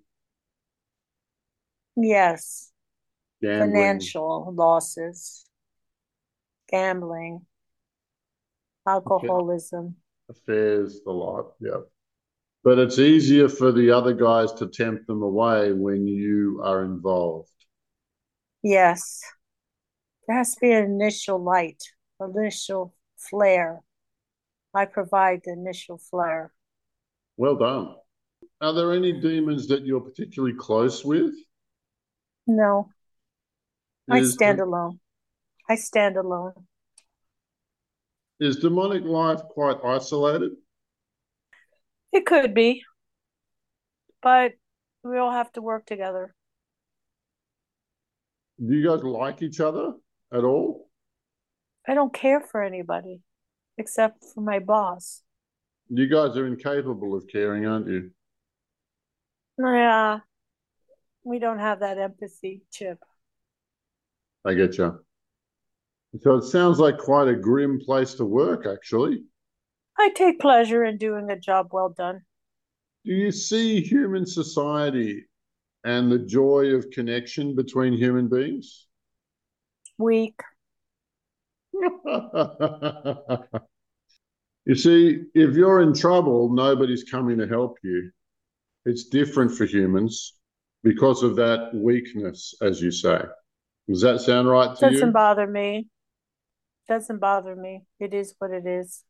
Yes. 1.95 2.71
Gambling. 3.41 3.71
Financial 3.71 4.53
losses. 4.55 5.45
Gambling. 6.69 7.45
Alcoholism. 8.87 9.95
Affairs, 10.29 11.01
the 11.05 11.11
lot. 11.11 11.53
Yeah. 11.59 11.81
But 12.63 12.79
it's 12.79 12.99
easier 12.99 13.47
for 13.47 13.71
the 13.71 13.91
other 13.91 14.13
guys 14.13 14.51
to 14.53 14.67
tempt 14.67 15.07
them 15.07 15.21
away 15.21 15.71
when 15.71 16.07
you 16.07 16.61
are 16.63 16.83
involved. 16.83 17.49
Yes. 18.63 19.21
There 20.27 20.37
has 20.37 20.55
to 20.55 20.59
be 20.59 20.71
an 20.71 20.85
initial 20.85 21.43
light 21.43 21.83
initial 22.19 22.93
flare. 23.17 23.81
I 24.73 24.85
provide 24.85 25.41
the 25.45 25.53
initial 25.53 25.97
flare. 25.97 26.51
Well 27.37 27.55
done. 27.55 27.95
Are 28.61 28.73
there 28.73 28.93
any 28.93 29.19
demons 29.19 29.67
that 29.67 29.85
you're 29.85 30.01
particularly 30.01 30.55
close 30.55 31.03
with? 31.03 31.33
No. 32.47 32.89
Is 34.13 34.31
I 34.31 34.35
stand 34.35 34.59
alone. 34.59 34.99
I 35.69 35.75
stand 35.75 36.17
alone. 36.17 36.53
Is 38.39 38.57
demonic 38.57 39.03
life 39.03 39.41
quite 39.49 39.77
isolated? 39.83 40.51
It 42.11 42.25
could 42.25 42.53
be. 42.53 42.83
But 44.21 44.53
we 45.03 45.17
all 45.17 45.31
have 45.31 45.51
to 45.53 45.61
work 45.61 45.85
together. 45.85 46.33
Do 48.59 48.73
you 48.73 48.87
guys 48.87 49.03
like 49.03 49.41
each 49.41 49.59
other 49.59 49.93
at 50.33 50.43
all? 50.43 50.89
I 51.87 51.93
don't 51.93 52.13
care 52.13 52.41
for 52.41 52.63
anybody 52.63 53.21
except 53.77 54.25
for 54.33 54.41
my 54.41 54.59
boss. 54.59 55.21
You 55.89 56.07
guys 56.07 56.35
are 56.37 56.47
incapable 56.47 57.15
of 57.15 57.27
caring, 57.27 57.65
aren't 57.65 57.87
you? 57.87 58.11
Yeah. 59.59 60.19
We 61.23 61.39
don't 61.39 61.59
have 61.59 61.81
that 61.81 61.97
empathy 61.97 62.63
chip. 62.71 62.99
I 64.43 64.53
get 64.53 64.77
you. 64.77 64.99
So 66.21 66.35
it 66.35 66.43
sounds 66.43 66.79
like 66.79 66.97
quite 66.97 67.27
a 67.27 67.35
grim 67.35 67.79
place 67.79 68.13
to 68.15 68.25
work, 68.25 68.65
actually. 68.65 69.23
I 69.97 70.09
take 70.09 70.39
pleasure 70.39 70.83
in 70.83 70.97
doing 70.97 71.29
a 71.29 71.39
job 71.39 71.69
well 71.71 71.89
done. 71.89 72.21
Do 73.05 73.13
you 73.13 73.31
see 73.31 73.81
human 73.81 74.25
society 74.25 75.25
and 75.83 76.11
the 76.11 76.19
joy 76.19 76.73
of 76.73 76.89
connection 76.91 77.55
between 77.55 77.93
human 77.93 78.27
beings? 78.27 78.87
Weak. 79.97 80.39
you 81.73 81.91
see, 84.75 85.23
if 85.33 85.55
you're 85.55 85.81
in 85.81 85.93
trouble, 85.93 86.53
nobody's 86.53 87.03
coming 87.03 87.37
to 87.37 87.47
help 87.47 87.77
you. 87.83 88.11
It's 88.85 89.05
different 89.05 89.51
for 89.51 89.65
humans 89.65 90.33
because 90.83 91.23
of 91.23 91.35
that 91.37 91.71
weakness, 91.73 92.53
as 92.61 92.81
you 92.81 92.91
say. 92.91 93.21
Does 93.87 94.01
that 94.01 94.21
sound 94.21 94.47
right 94.47 94.67
to 94.67 94.73
Doesn't 94.73 94.93
you? 94.93 94.99
Doesn't 94.99 95.11
bother 95.11 95.47
me. 95.47 95.87
Doesn't 96.87 97.19
bother 97.19 97.55
me. 97.55 97.83
It 97.99 98.13
is 98.13 98.35
what 98.37 98.51
it 98.51 98.67
is. 98.67 99.03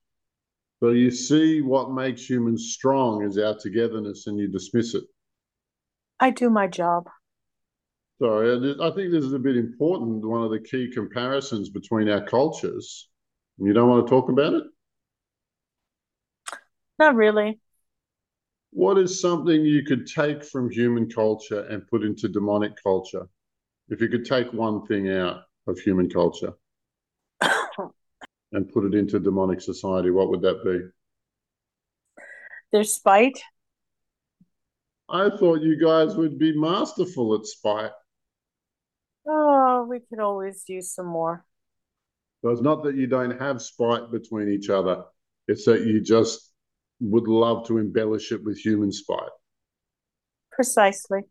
So 0.82 0.90
you 0.90 1.12
see 1.12 1.62
what 1.62 1.92
makes 1.92 2.30
humans 2.30 2.72
strong 2.74 3.24
is 3.24 3.38
our 3.38 3.58
togetherness 3.58 4.28
and 4.28 4.40
you 4.40 4.48
dismiss 4.48 4.94
it. 4.94 5.04
I 6.20 6.32
do 6.32 6.50
my 6.50 6.68
job. 6.68 7.08
Sorry, 8.22 8.76
I 8.82 8.92
think 8.92 9.12
this 9.12 9.26
is 9.26 9.34
a 9.34 9.40
bit 9.40 9.58
important. 9.58 10.26
One 10.26 10.42
of 10.44 10.52
the 10.52 10.60
key 10.60 10.90
comparisons 10.90 11.70
between 11.70 12.08
our 12.10 12.26
cultures. 12.26 13.10
You 13.58 13.74
don't 13.74 13.90
want 13.90 14.08
to 14.08 14.10
talk 14.10 14.30
about 14.30 14.54
it? 14.54 14.64
Not 16.98 17.16
really. 17.16 17.60
What 18.72 18.98
is 18.98 19.20
something 19.20 19.66
you 19.66 19.84
could 19.84 20.08
take 20.08 20.44
from 20.44 20.70
human 20.70 21.10
culture 21.10 21.62
and 21.66 21.88
put 21.88 22.04
into 22.04 22.30
demonic 22.30 22.74
culture? 22.82 23.28
If 23.90 24.02
you 24.02 24.08
could 24.08 24.26
take 24.26 24.52
one 24.54 24.86
thing 24.86 25.10
out 25.10 25.44
of 25.68 25.80
human 25.80 26.10
culture 26.10 26.54
and 28.56 28.72
put 28.72 28.86
it 28.86 28.96
into 28.96 29.20
demonic 29.20 29.60
society, 29.60 30.12
what 30.12 30.30
would 30.30 30.42
that 30.42 30.64
be? 30.64 32.24
There's 32.72 32.94
spite. 32.94 33.40
I 35.10 35.30
thought 35.30 35.62
you 35.62 35.80
guys 35.80 36.16
would 36.16 36.40
be 36.40 36.58
masterful 36.58 37.36
at 37.36 37.46
spite. 37.46 37.92
Oh, 39.28 39.86
we 39.90 40.00
could 40.00 40.20
always 40.20 40.64
use 40.68 40.94
some 40.94 41.08
more. 41.08 41.46
So 42.42 42.50
it's 42.50 42.62
not 42.62 42.84
that 42.84 42.96
you 42.96 43.08
don't 43.08 43.40
have 43.40 43.62
spite 43.62 44.12
between 44.12 44.50
each 44.50 44.70
other, 44.70 45.04
it's 45.48 45.66
that 45.66 45.82
you 45.82 46.02
just 46.02 46.54
would 47.02 47.28
love 47.28 47.68
to 47.68 47.78
embellish 47.78 48.32
it 48.32 48.44
with 48.44 48.58
human 48.58 48.92
spite. 48.92 49.30
Precisely. 50.52 51.22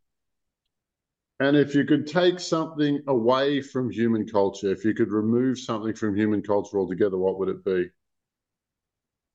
And 1.45 1.59
if 1.59 1.75
you 1.75 1.85
could 1.85 2.07
take 2.07 2.41
something 2.41 3.03
away 3.07 3.61
from 3.61 3.91
human 3.91 4.27
culture, 4.27 4.73
if 4.73 4.83
you 4.83 4.95
could 4.95 5.13
remove 5.13 5.59
something 5.59 5.93
from 5.93 6.17
human 6.17 6.41
culture 6.41 6.79
altogether, 6.79 7.19
what 7.19 7.39
would 7.39 7.51
it 7.51 7.63
be? 7.63 7.91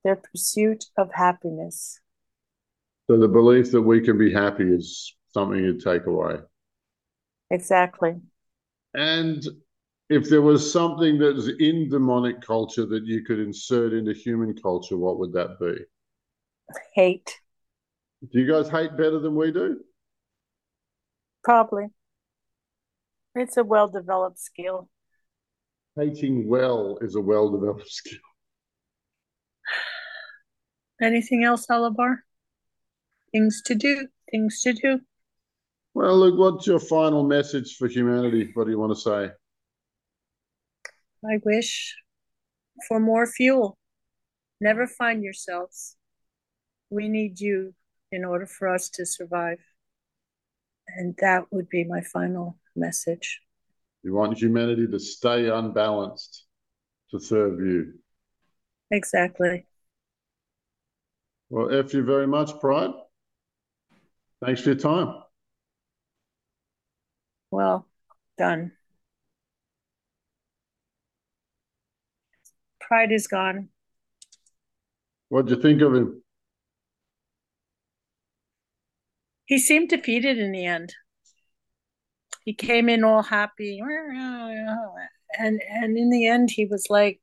Their 0.03 0.15
pursuit 0.15 0.85
of 0.97 1.11
happiness. 1.13 1.99
So 3.05 3.19
the 3.19 3.27
belief 3.27 3.69
that 3.73 3.83
we 3.83 4.01
can 4.01 4.17
be 4.17 4.33
happy 4.33 4.63
is 4.63 5.15
something 5.27 5.59
you'd 5.59 5.83
take 5.83 6.07
away. 6.07 6.37
Exactly. 7.51 8.15
And 8.95 9.43
if 10.09 10.31
there 10.31 10.41
was 10.41 10.73
something 10.73 11.19
that 11.19 11.35
was 11.35 11.49
in 11.59 11.91
demonic 11.91 12.41
culture 12.41 12.87
that 12.87 13.05
you 13.05 13.23
could 13.23 13.37
insert 13.37 13.93
into 13.93 14.13
human 14.13 14.55
culture, 14.55 14.97
what 14.97 15.19
would 15.19 15.33
that 15.33 15.59
be? 15.59 15.75
Hate. 16.95 17.39
Do 18.31 18.39
you 18.39 18.51
guys 18.51 18.67
hate 18.67 18.97
better 18.97 19.19
than 19.19 19.35
we 19.35 19.51
do? 19.51 19.81
Probably. 21.43 21.89
It's 23.36 23.57
a 23.57 23.63
well 23.63 23.88
developed 23.88 24.39
skill. 24.39 24.89
Hating 25.95 26.48
well 26.48 26.98
is 27.01 27.15
a 27.15 27.21
well 27.21 27.50
developed 27.50 27.88
skill. 27.91 28.19
Anything 31.01 31.43
else, 31.43 31.65
Alabar? 31.67 32.17
Things 33.31 33.62
to 33.65 33.75
do, 33.75 34.07
things 34.31 34.62
to 34.62 34.74
do. 34.74 35.00
Well, 35.93 36.17
look, 36.17 36.38
what's 36.38 36.67
your 36.67 36.79
final 36.79 37.24
message 37.24 37.77
for 37.77 37.88
humanity? 37.88 38.51
What 38.53 38.65
do 38.65 38.71
you 38.71 38.79
want 38.79 38.95
to 38.95 39.00
say? 39.00 39.31
I 41.25 41.39
wish 41.43 41.95
for 42.88 43.00
more 43.00 43.25
fuel. 43.25 43.77
Never 44.62 44.88
find 44.88 45.24
yourselves. 45.24 45.95
We 46.89 47.07
need 47.07 47.39
you 47.39 47.74
in 48.12 48.25
order 48.25 48.45
for 48.45 48.67
us 48.67 48.89
to 48.91 49.05
survive. 49.05 49.59
And 50.88 51.15
that 51.19 51.43
would 51.51 51.69
be 51.69 51.83
my 51.83 52.01
final 52.01 52.57
message. 52.79 53.41
You 54.03 54.13
want 54.13 54.38
humanity 54.38 54.88
to 54.88 55.00
stay 55.00 55.50
unbalanced 55.50 56.45
to 57.12 57.19
serve 57.19 57.59
you. 57.59 57.93
Exactly. 58.91 59.65
Well, 61.50 61.74
F 61.74 61.93
you 61.93 62.03
very 62.03 62.27
much, 62.27 62.51
Pride. 62.59 62.91
Thanks 64.43 64.62
for 64.62 64.69
your 64.69 64.79
time. 64.79 65.15
Well 67.51 67.88
done. 68.38 68.71
Pride 72.79 73.12
is 73.12 73.27
gone. 73.27 73.70
What'd 75.29 75.51
you 75.51 75.61
think 75.61 75.81
of 75.81 75.94
him? 75.94 76.24
He 79.46 79.57
seemed 79.57 79.89
defeated 79.89 80.37
in 80.37 80.51
the 80.51 80.65
end. 80.65 80.94
He 82.50 82.55
came 82.55 82.90
in 82.90 83.03
all 83.03 83.22
happy, 83.22 83.79
and 83.79 85.62
and 85.70 85.96
in 85.96 86.09
the 86.09 86.25
end, 86.25 86.50
he 86.50 86.66
was 86.66 86.88
like, 86.90 87.22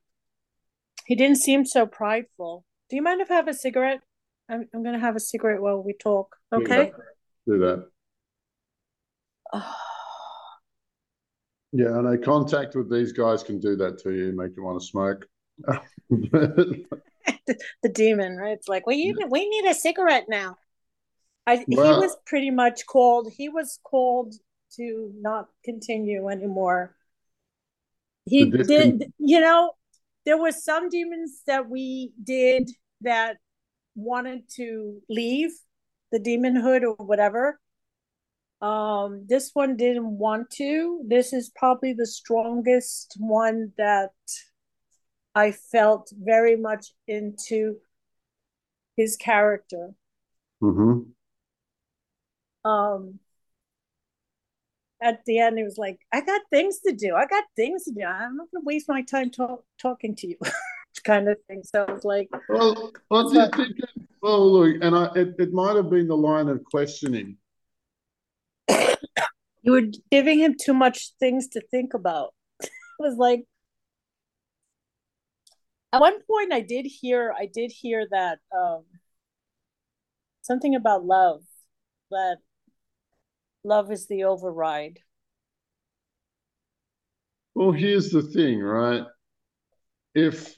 he 1.04 1.16
didn't 1.16 1.38
seem 1.38 1.64
so 1.66 1.84
prideful. 1.84 2.64
Do 2.88 2.94
you 2.94 3.02
mind 3.02 3.20
if 3.20 3.28
I 3.32 3.34
have 3.34 3.48
a 3.48 3.52
cigarette? 3.52 4.02
I'm 4.48 4.68
I'm 4.72 4.84
gonna 4.84 5.00
have 5.00 5.16
a 5.16 5.20
cigarette 5.20 5.60
while 5.60 5.82
we 5.82 5.94
talk. 5.94 6.36
Okay. 6.52 6.92
Do 7.44 7.58
that. 7.58 7.88
yeah, 11.72 11.98
I 11.98 12.02
know 12.02 12.18
contact 12.18 12.76
with 12.76 12.88
these 12.88 13.10
guys 13.10 13.42
can 13.42 13.58
do 13.58 13.74
that 13.74 13.98
to 14.04 14.12
you, 14.12 14.30
make 14.30 14.56
you 14.56 14.62
want 14.62 14.80
to 14.80 14.86
smoke. 14.86 15.26
the, 16.08 16.86
the 17.82 17.88
demon, 17.88 18.36
right? 18.36 18.52
It's 18.52 18.68
like, 18.68 18.86
well, 18.86 18.94
you 18.94 19.18
we 19.28 19.48
need 19.48 19.68
a 19.68 19.74
cigarette 19.74 20.26
now. 20.28 20.56
I 21.48 21.64
well, 21.66 21.94
he 21.94 22.06
was 22.06 22.16
pretty 22.26 22.52
much 22.52 22.86
called. 22.86 23.32
He 23.36 23.48
was 23.48 23.80
called 23.82 24.36
to 24.76 25.12
not 25.20 25.48
continue 25.64 26.28
anymore. 26.28 26.94
He 28.24 28.50
did, 28.50 29.12
you 29.18 29.40
know, 29.40 29.72
there 30.24 30.36
were 30.36 30.52
some 30.52 30.88
demons 30.88 31.42
that 31.46 31.68
we 31.68 32.12
did 32.22 32.70
that 33.02 33.36
wanted 33.94 34.42
to 34.56 35.00
leave 35.08 35.50
the 36.10 36.18
demonhood 36.18 36.82
or 36.82 36.94
whatever. 37.04 37.60
Um, 38.60 39.26
this 39.28 39.50
one 39.52 39.76
didn't 39.76 40.18
want 40.18 40.50
to. 40.52 41.02
This 41.06 41.32
is 41.32 41.52
probably 41.54 41.92
the 41.92 42.06
strongest 42.06 43.16
one 43.18 43.72
that 43.78 44.10
I 45.34 45.52
felt 45.52 46.10
very 46.18 46.56
much 46.56 46.86
into 47.06 47.76
his 48.96 49.16
character. 49.16 49.94
Mm-hmm 50.62 51.10
um 52.66 53.20
at 55.02 55.24
the 55.26 55.38
end 55.38 55.58
he 55.58 55.64
was 55.64 55.78
like 55.78 56.00
i 56.12 56.20
got 56.20 56.40
things 56.50 56.80
to 56.80 56.92
do. 56.92 57.14
I 57.14 57.26
got 57.26 57.44
things 57.54 57.84
to 57.84 57.92
do. 57.92 58.02
I'm 58.02 58.36
not 58.36 58.48
gonna 58.52 58.64
waste 58.64 58.88
my 58.88 59.02
time 59.02 59.30
talk, 59.30 59.64
talking 59.78 60.14
to 60.16 60.28
you. 60.28 60.36
Kind 61.04 61.28
of 61.28 61.36
thing. 61.46 61.62
So 61.62 61.84
i 61.84 61.92
was 61.92 62.04
like 62.04 62.28
well 62.48 62.90
think 63.10 63.80
well 64.22 64.50
look 64.50 64.82
and 64.82 64.96
i 64.96 65.04
it, 65.14 65.36
it 65.38 65.52
might 65.52 65.76
have 65.76 65.88
been 65.90 66.08
the 66.08 66.16
line 66.16 66.48
of 66.48 66.64
questioning. 66.64 67.36
You 69.62 69.72
were 69.72 69.82
giving 70.12 70.38
him 70.38 70.54
too 70.60 70.74
much 70.74 71.10
things 71.18 71.48
to 71.48 71.60
think 71.72 71.92
about. 71.92 72.34
It 72.62 72.70
was 73.00 73.16
like 73.16 73.44
at 75.92 76.00
one 76.00 76.20
point 76.30 76.52
i 76.52 76.60
did 76.60 76.86
hear 76.86 77.34
i 77.38 77.46
did 77.46 77.70
hear 77.70 78.06
that 78.10 78.38
um 78.56 78.84
something 80.42 80.74
about 80.74 81.04
love 81.04 81.42
that 82.10 82.38
love 83.66 83.90
is 83.90 84.06
the 84.06 84.24
override. 84.24 85.00
Well, 87.54 87.72
here's 87.72 88.10
the 88.10 88.22
thing, 88.22 88.60
right? 88.60 89.04
If 90.14 90.56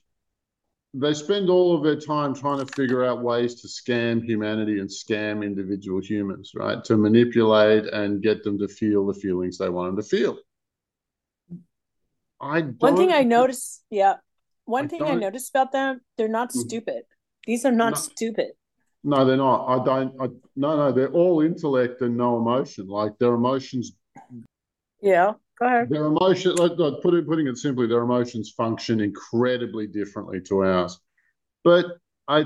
they 0.95 1.15
spend 1.15 1.49
all 1.49 1.77
of 1.77 1.85
their 1.85 1.99
time 1.99 2.35
trying 2.35 2.65
to 2.65 2.73
figure 2.75 3.05
out 3.05 3.23
ways 3.23 3.61
to 3.61 3.69
scam 3.69 4.25
humanity 4.25 4.81
and 4.81 4.89
scam 4.89 5.45
individual 5.45 6.01
humans, 6.01 6.53
right? 6.55 6.83
To 6.85 6.97
manipulate 6.97 7.87
and 7.87 8.23
get 8.23 8.43
them 8.43 8.59
to 8.59 8.69
feel 8.69 9.07
the 9.07 9.15
feelings 9.15 9.59
they 9.59 9.69
want 9.69 9.95
them 9.95 10.03
to 10.03 10.09
feel. 10.09 10.39
I 12.41 12.61
one 12.61 12.97
thing 12.97 13.13
I 13.13 13.25
noticed, 13.25 13.85
yeah, 13.91 14.17
one 14.65 14.85
I 14.85 14.89
thing 14.89 15.03
I 15.03 15.15
noticed 15.15 15.51
about 15.51 15.73
them, 15.73 16.01
they're 16.17 16.29
not 16.29 16.51
mm-hmm. 16.51 16.61
stupid. 16.61 17.03
These 17.47 17.65
are 17.65 17.73
not 17.73 17.95
no, 17.95 17.97
stupid. 17.97 18.51
No, 19.09 19.25
they're 19.25 19.39
not. 19.39 19.67
I 19.67 19.85
don't. 19.85 20.15
I, 20.21 20.27
no, 20.55 20.77
no, 20.77 20.93
they're 20.93 21.11
all 21.13 21.41
intellect 21.41 22.03
and 22.03 22.15
no 22.15 22.37
emotion. 22.37 22.89
Like 22.89 23.19
their 23.19 23.33
emotions. 23.33 23.93
Yeah, 25.01 25.33
go 25.59 25.67
ahead. 25.67 25.89
Their 25.89 26.05
emotion, 26.05 26.57
like, 26.57 26.73
like 26.77 27.01
put 27.01 27.15
it, 27.15 27.27
putting 27.27 27.47
it 27.47 27.57
simply, 27.57 27.87
their 27.87 28.03
emotions 28.03 28.53
function 28.55 29.01
incredibly 29.01 29.87
differently 29.87 30.43
to 30.43 30.63
ours. 30.63 31.01
But 31.65 31.87
I 32.29 32.43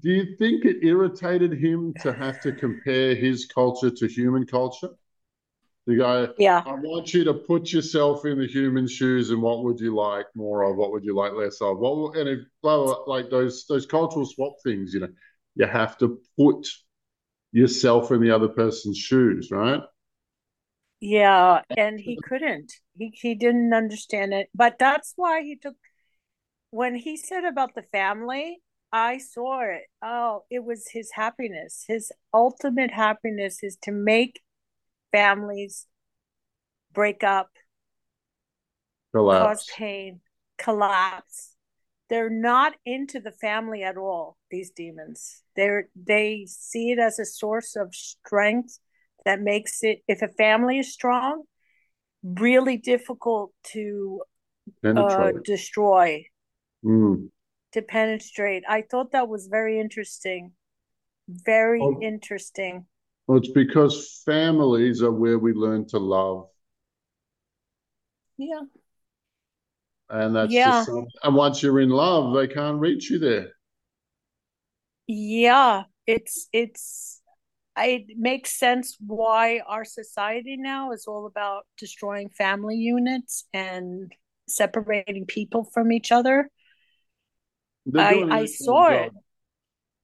do 0.00 0.10
you 0.10 0.36
think 0.36 0.64
it 0.64 0.84
irritated 0.84 1.52
him 1.52 1.92
to 2.02 2.12
have 2.12 2.40
to 2.42 2.52
compare 2.52 3.16
his 3.16 3.46
culture 3.46 3.90
to 3.90 4.06
human 4.06 4.46
culture? 4.46 4.90
To 5.88 5.96
go, 5.96 6.34
yeah, 6.38 6.62
I 6.64 6.74
want 6.74 7.14
you 7.14 7.24
to 7.24 7.34
put 7.34 7.72
yourself 7.72 8.24
in 8.26 8.38
the 8.38 8.46
human 8.46 8.86
shoes, 8.86 9.30
and 9.30 9.42
what 9.42 9.64
would 9.64 9.80
you 9.80 9.96
like 9.96 10.26
more 10.36 10.62
of? 10.62 10.76
What 10.76 10.92
would 10.92 11.04
you 11.04 11.16
like 11.16 11.32
less 11.32 11.60
of? 11.60 11.78
What 11.78 12.16
and 12.16 12.28
if 12.28 12.40
like 12.62 13.28
those 13.28 13.66
those 13.66 13.86
cultural 13.86 14.24
swap 14.24 14.54
things, 14.62 14.94
you 14.94 15.00
know, 15.00 15.08
you 15.56 15.66
have 15.66 15.98
to 15.98 16.20
put 16.38 16.68
yourself 17.52 18.12
in 18.12 18.20
the 18.20 18.30
other 18.30 18.48
person's 18.48 18.98
shoes, 18.98 19.50
right? 19.50 19.82
Yeah, 21.00 21.62
and 21.76 22.00
he 22.00 22.16
couldn't. 22.16 22.72
He 22.96 23.10
he 23.14 23.34
didn't 23.34 23.72
understand 23.74 24.32
it. 24.32 24.48
But 24.54 24.78
that's 24.78 25.12
why 25.16 25.42
he 25.42 25.56
took 25.56 25.76
when 26.70 26.94
he 26.94 27.16
said 27.16 27.44
about 27.44 27.74
the 27.74 27.82
family, 27.82 28.62
I 28.92 29.18
saw 29.18 29.62
it. 29.62 29.84
Oh, 30.02 30.44
it 30.50 30.64
was 30.64 30.88
his 30.90 31.12
happiness. 31.12 31.84
His 31.88 32.12
ultimate 32.32 32.90
happiness 32.92 33.62
is 33.62 33.76
to 33.82 33.92
make 33.92 34.42
families 35.12 35.86
break 36.92 37.24
up, 37.24 37.50
Collapse. 39.12 39.66
cause 39.66 39.76
pain, 39.76 40.20
collapse. 40.58 41.55
They're 42.08 42.30
not 42.30 42.74
into 42.84 43.20
the 43.20 43.32
family 43.32 43.82
at 43.82 43.96
all, 43.96 44.36
these 44.50 44.70
demons. 44.70 45.42
They're 45.56 45.88
they 45.96 46.46
see 46.48 46.92
it 46.92 46.98
as 46.98 47.18
a 47.18 47.24
source 47.24 47.74
of 47.74 47.94
strength 47.94 48.78
that 49.24 49.40
makes 49.40 49.82
it 49.82 50.02
if 50.06 50.22
a 50.22 50.28
family 50.28 50.78
is 50.78 50.92
strong, 50.92 51.42
really 52.22 52.76
difficult 52.76 53.52
to 53.72 54.22
uh, 54.84 55.32
destroy. 55.44 56.24
Mm. 56.84 57.30
To 57.72 57.82
penetrate. 57.82 58.62
I 58.68 58.82
thought 58.82 59.12
that 59.12 59.28
was 59.28 59.48
very 59.48 59.80
interesting. 59.80 60.52
Very 61.28 61.80
oh. 61.82 61.98
interesting. 62.00 62.86
Well, 63.26 63.38
it's 63.38 63.50
because 63.50 64.22
families 64.24 65.02
are 65.02 65.10
where 65.10 65.38
we 65.38 65.52
learn 65.52 65.86
to 65.88 65.98
love. 65.98 66.46
Yeah. 68.38 68.62
And 70.08 70.36
that's 70.36 70.52
yeah. 70.52 70.84
just 70.84 70.90
and 71.22 71.34
once 71.34 71.62
you're 71.62 71.80
in 71.80 71.90
love, 71.90 72.34
they 72.34 72.46
can't 72.46 72.78
reach 72.78 73.10
you 73.10 73.18
there. 73.18 73.48
Yeah, 75.08 75.84
it's 76.06 76.48
it's 76.52 77.20
it 77.76 78.16
makes 78.16 78.58
sense 78.58 78.96
why 79.04 79.60
our 79.66 79.84
society 79.84 80.56
now 80.56 80.92
is 80.92 81.06
all 81.06 81.26
about 81.26 81.66
destroying 81.76 82.30
family 82.30 82.76
units 82.76 83.44
and 83.52 84.12
separating 84.48 85.26
people 85.26 85.64
from 85.74 85.92
each 85.92 86.12
other. 86.12 86.50
I 87.94 88.22
I 88.30 88.46
saw 88.46 88.90
it. 88.90 89.12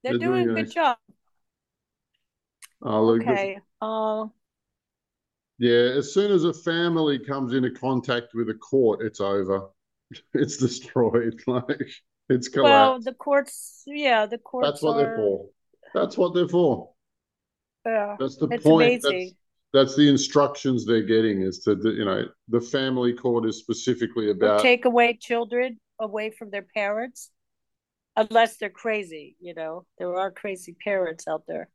They're, 0.02 0.18
They're 0.18 0.28
doing, 0.28 0.44
doing, 0.44 0.58
a 0.58 0.62
good 0.62 0.72
job. 0.72 0.96
Oh, 2.82 3.04
look, 3.04 3.22
okay. 3.22 3.58
Uh, 3.80 4.26
yeah, 5.58 5.96
as 5.96 6.12
soon 6.12 6.32
as 6.32 6.42
a 6.42 6.52
family 6.52 7.20
comes 7.20 7.54
into 7.54 7.70
contact 7.70 8.34
with 8.34 8.50
a 8.50 8.54
court, 8.54 9.02
it's 9.02 9.20
over. 9.20 9.68
It's 10.35 10.57
destroyed. 10.57 11.40
Like 11.46 11.88
it's 12.29 12.48
collapsed. 12.48 12.64
Well, 12.64 13.01
the 13.01 13.14
courts, 13.14 13.83
yeah, 13.87 14.27
the 14.27 14.38
courts. 14.38 14.68
That's 14.68 14.83
what 14.83 14.96
are... 14.96 15.03
they're 15.03 15.16
for. 15.16 15.48
That's 15.94 16.16
what 16.16 16.35
they're 16.35 16.48
for. 16.48 16.90
Yeah, 17.85 18.16
that's 18.18 18.37
the 18.37 18.48
it's 18.48 18.62
point. 18.62 19.05
Amazing. 19.05 19.35
That's, 19.72 19.88
that's 19.90 19.96
the 19.96 20.09
instructions 20.09 20.87
they're 20.87 21.03
getting 21.03 21.42
is 21.42 21.61
to 21.61 21.77
you 21.83 22.05
know 22.05 22.25
the 22.48 22.61
family 22.61 23.12
court 23.12 23.46
is 23.46 23.59
specifically 23.59 24.31
about 24.31 24.62
take 24.62 24.85
away 24.85 25.18
children 25.20 25.79
away 26.01 26.31
from 26.31 26.51
their 26.51 26.66
parents, 26.75 27.31
unless 28.16 28.57
they're 28.57 28.70
crazy. 28.70 29.37
You 29.40 29.55
know, 29.55 29.85
there 29.98 30.16
are 30.16 30.31
crazy 30.31 30.77
parents 30.85 31.27
out 31.29 31.44
there. 31.46 31.68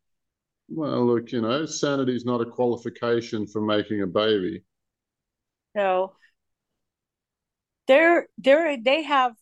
Well, 0.69 1.05
look, 1.05 1.31
you 1.31 1.41
know, 1.41 1.65
sanity 1.65 2.15
is 2.15 2.25
not 2.25 2.41
a 2.41 2.45
qualification 2.45 3.47
for 3.47 3.61
making 3.61 4.01
a 4.01 4.07
baby. 4.07 4.63
No. 5.75 6.13
They're 7.87 8.27
they're 8.37 8.77
they 8.77 9.03
have 9.03 9.35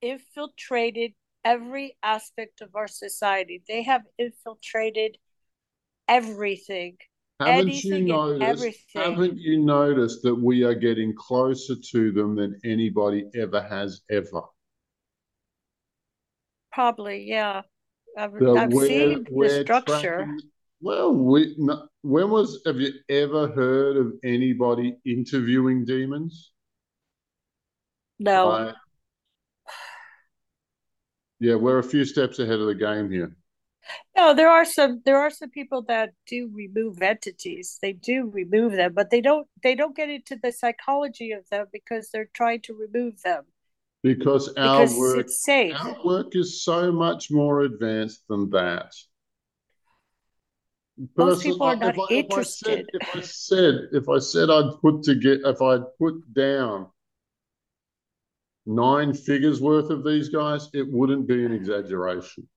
infiltrated 0.00 1.12
every 1.44 1.96
aspect 2.02 2.60
of 2.60 2.74
our 2.74 2.88
society. 2.88 3.62
They 3.66 3.82
have 3.82 4.02
infiltrated 4.18 5.18
everything. 6.08 6.96
Haven't 7.40 7.82
you 7.84 8.00
noticed? 8.00 8.42
Everything. 8.42 9.02
Haven't 9.02 9.38
you 9.38 9.64
noticed 9.64 10.22
that 10.22 10.34
we 10.34 10.62
are 10.64 10.74
getting 10.74 11.14
closer 11.16 11.74
to 11.92 12.12
them 12.12 12.36
than 12.36 12.60
anybody 12.64 13.24
ever 13.34 13.62
has 13.62 14.02
ever? 14.10 14.42
Probably, 16.72 17.24
yeah. 17.28 17.62
I've, 18.16 18.34
I've 18.34 18.72
seen 18.72 19.24
the 19.24 19.60
structure. 19.62 20.16
Tracking, 20.16 20.40
well, 20.80 21.14
we, 21.14 21.54
no, 21.58 21.88
when 22.02 22.30
was 22.30 22.60
have 22.66 22.76
you 22.76 22.92
ever 23.08 23.48
heard 23.48 23.96
of 23.96 24.12
anybody 24.24 24.96
interviewing 25.04 25.84
demons? 25.84 26.52
No. 28.22 28.50
Uh, 28.50 28.72
yeah, 31.40 31.56
we're 31.56 31.78
a 31.78 31.84
few 31.84 32.04
steps 32.04 32.38
ahead 32.38 32.60
of 32.60 32.66
the 32.66 32.74
game 32.74 33.10
here. 33.10 33.36
No, 34.16 34.34
there 34.34 34.48
are 34.48 34.64
some 34.64 35.02
there 35.04 35.18
are 35.18 35.30
some 35.30 35.50
people 35.50 35.82
that 35.88 36.10
do 36.26 36.50
remove 36.52 37.02
entities. 37.02 37.78
They 37.82 37.92
do 37.92 38.30
remove 38.32 38.72
them, 38.72 38.92
but 38.94 39.10
they 39.10 39.20
don't 39.20 39.48
they 39.62 39.74
don't 39.74 39.96
get 39.96 40.08
into 40.08 40.36
the 40.40 40.52
psychology 40.52 41.32
of 41.32 41.48
them 41.50 41.66
because 41.72 42.10
they're 42.10 42.30
trying 42.32 42.60
to 42.62 42.74
remove 42.74 43.20
them. 43.22 43.44
Because 44.02 44.48
our 44.56 44.86
because 44.86 44.96
work 44.96 45.74
our 45.74 46.04
work 46.04 46.36
is 46.36 46.62
so 46.62 46.92
much 46.92 47.30
more 47.30 47.62
advanced 47.62 48.22
than 48.28 48.50
that. 48.50 48.92
Most 51.16 51.42
people 51.42 51.66
are 51.66 51.76
not 51.76 51.94
if 51.94 52.00
I, 52.00 52.14
interested. 52.14 52.88
If 52.92 53.16
I, 53.16 53.20
said, 53.20 53.88
if 53.92 54.08
I 54.08 54.18
said 54.18 54.44
if 54.46 54.48
I 54.48 54.50
said 54.50 54.50
I'd 54.50 54.80
put 54.80 55.02
to 55.04 55.14
get 55.14 55.40
if 55.44 55.60
I'd 55.60 55.82
put 55.98 56.34
down 56.34 56.88
nine 58.66 59.14
figures 59.14 59.60
worth 59.60 59.90
of 59.90 60.04
these 60.04 60.28
guys, 60.28 60.68
it 60.72 60.86
wouldn't 60.88 61.26
be 61.26 61.44
an 61.44 61.52
exaggeration. 61.52 62.48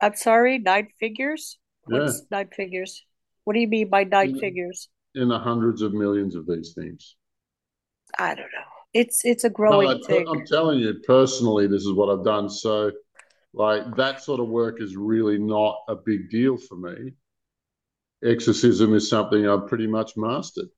I'm 0.00 0.14
sorry, 0.14 0.58
nine 0.58 0.88
figures? 1.00 1.58
What's 1.84 2.22
yeah. 2.30 2.38
nine 2.38 2.50
figures? 2.54 3.04
What 3.44 3.54
do 3.54 3.60
you 3.60 3.68
mean 3.68 3.88
by 3.88 4.04
nine 4.04 4.30
in, 4.30 4.38
figures? 4.38 4.88
In 5.14 5.28
the 5.28 5.38
hundreds 5.38 5.82
of 5.82 5.92
millions 5.92 6.34
of 6.34 6.46
these 6.46 6.72
things. 6.74 7.16
I 8.18 8.34
don't 8.34 8.38
know. 8.38 8.68
It's 8.94 9.24
it's 9.24 9.44
a 9.44 9.50
growing 9.50 9.88
no, 9.88 10.06
thing. 10.06 10.26
I'm 10.28 10.46
telling 10.46 10.80
you, 10.80 10.94
personally, 11.06 11.66
this 11.66 11.82
is 11.82 11.92
what 11.92 12.08
I've 12.08 12.24
done. 12.24 12.48
So, 12.48 12.90
like 13.52 13.96
that 13.96 14.22
sort 14.22 14.40
of 14.40 14.48
work 14.48 14.80
is 14.80 14.96
really 14.96 15.38
not 15.38 15.78
a 15.88 15.94
big 15.94 16.30
deal 16.30 16.56
for 16.56 16.76
me. 16.76 17.14
Exorcism 18.24 18.94
is 18.94 19.08
something 19.08 19.48
I've 19.48 19.68
pretty 19.68 19.86
much 19.86 20.16
mastered 20.16 20.68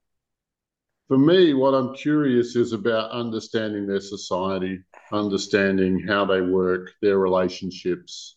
for 1.10 1.18
me, 1.18 1.54
what 1.54 1.74
I'm 1.74 1.92
curious 1.92 2.54
is 2.54 2.72
about 2.72 3.10
understanding 3.10 3.84
their 3.84 4.00
society, 4.00 4.84
understanding 5.10 5.98
how 6.06 6.24
they 6.24 6.40
work, 6.40 6.92
their 7.02 7.18
relationships, 7.18 8.36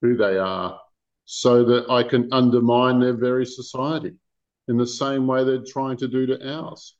who 0.00 0.16
they 0.16 0.38
are, 0.38 0.80
so 1.24 1.64
that 1.64 1.90
I 1.90 2.04
can 2.04 2.32
undermine 2.32 3.00
their 3.00 3.16
very 3.16 3.44
society 3.44 4.14
in 4.68 4.76
the 4.76 4.86
same 4.86 5.26
way 5.26 5.42
they're 5.42 5.64
trying 5.66 5.96
to 5.96 6.06
do 6.06 6.26
to 6.26 6.48
ours. 6.48 6.94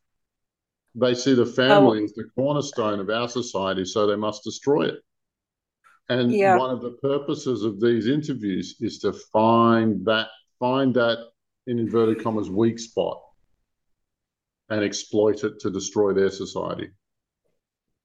They 0.96 1.14
see 1.14 1.34
the 1.34 1.46
family 1.46 2.00
oh. 2.00 2.04
as 2.06 2.12
the 2.14 2.28
cornerstone 2.34 2.98
of 2.98 3.08
our 3.08 3.28
society, 3.28 3.84
so 3.84 4.08
they 4.08 4.16
must 4.16 4.42
destroy 4.42 4.88
it. 4.88 4.98
And 6.08 6.32
yeah. 6.32 6.56
one 6.56 6.70
of 6.70 6.82
the 6.82 6.98
purposes 7.00 7.62
of 7.62 7.80
these 7.80 8.08
interviews 8.08 8.74
is 8.80 8.98
to 9.00 9.12
find 9.12 10.04
that 10.06 10.26
find 10.58 10.92
that 10.94 11.28
in 11.68 11.78
inverted 11.78 12.24
commas 12.24 12.50
weak 12.50 12.80
spot 12.80 13.20
and 14.68 14.82
exploit 14.82 15.44
it 15.44 15.60
to 15.60 15.70
destroy 15.70 16.12
their 16.12 16.30
society. 16.30 16.90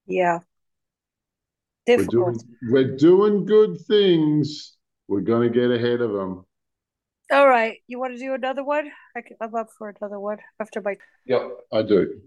Yeah. 0.06 0.40
Difficult. 1.86 2.44
We're 2.62 2.84
doing, 2.84 2.92
we're 2.92 2.96
doing 2.96 3.44
good 3.44 3.78
things. 3.86 4.76
We're 5.08 5.20
going 5.20 5.52
to 5.52 5.60
get 5.60 5.70
ahead 5.70 6.00
of 6.00 6.12
them. 6.12 6.44
All 7.30 7.48
right. 7.48 7.78
You 7.86 7.98
want 7.98 8.14
to 8.14 8.18
do 8.18 8.34
another 8.34 8.64
one? 8.64 8.90
I 9.16 9.22
am 9.40 9.54
up 9.54 9.68
for 9.76 9.88
another 9.88 10.20
one 10.20 10.38
after 10.60 10.80
my. 10.80 10.96
Yep, 11.26 11.42
I 11.72 11.82
do. 11.82 12.20